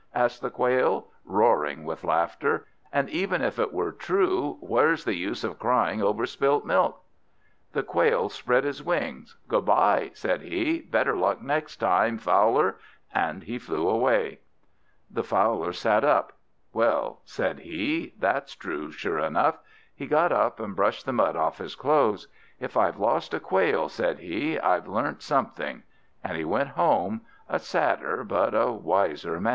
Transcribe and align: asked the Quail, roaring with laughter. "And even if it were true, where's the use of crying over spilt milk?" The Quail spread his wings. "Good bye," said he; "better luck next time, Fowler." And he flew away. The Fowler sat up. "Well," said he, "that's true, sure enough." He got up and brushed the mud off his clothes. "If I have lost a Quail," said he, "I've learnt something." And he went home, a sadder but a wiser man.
asked 0.15 0.41
the 0.41 0.49
Quail, 0.49 1.09
roaring 1.25 1.83
with 1.85 2.03
laughter. 2.03 2.65
"And 2.91 3.07
even 3.11 3.43
if 3.43 3.59
it 3.59 3.71
were 3.71 3.91
true, 3.91 4.57
where's 4.59 5.03
the 5.03 5.13
use 5.13 5.43
of 5.43 5.59
crying 5.59 6.01
over 6.01 6.25
spilt 6.25 6.65
milk?" 6.65 7.03
The 7.73 7.83
Quail 7.83 8.27
spread 8.29 8.63
his 8.63 8.81
wings. 8.81 9.37
"Good 9.47 9.65
bye," 9.65 10.09
said 10.15 10.41
he; 10.41 10.79
"better 10.79 11.15
luck 11.15 11.43
next 11.43 11.75
time, 11.75 12.17
Fowler." 12.17 12.77
And 13.13 13.43
he 13.43 13.59
flew 13.59 13.87
away. 13.87 14.39
The 15.11 15.23
Fowler 15.23 15.71
sat 15.71 16.03
up. 16.03 16.33
"Well," 16.73 17.21
said 17.23 17.59
he, 17.59 18.15
"that's 18.17 18.55
true, 18.55 18.89
sure 18.91 19.19
enough." 19.19 19.59
He 19.95 20.07
got 20.07 20.31
up 20.31 20.59
and 20.59 20.75
brushed 20.75 21.05
the 21.05 21.13
mud 21.13 21.35
off 21.35 21.59
his 21.59 21.75
clothes. 21.75 22.27
"If 22.59 22.75
I 22.75 22.87
have 22.87 22.97
lost 22.97 23.35
a 23.35 23.39
Quail," 23.39 23.87
said 23.87 24.17
he, 24.17 24.59
"I've 24.59 24.87
learnt 24.87 25.21
something." 25.21 25.83
And 26.23 26.37
he 26.37 26.43
went 26.43 26.69
home, 26.69 27.21
a 27.47 27.59
sadder 27.59 28.23
but 28.23 28.55
a 28.55 28.71
wiser 28.71 29.39
man. 29.39 29.49